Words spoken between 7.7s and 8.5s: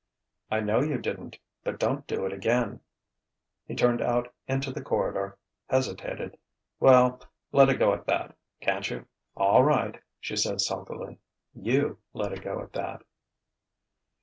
go at that,